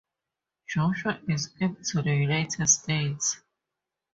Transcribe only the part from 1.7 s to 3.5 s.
to the United States.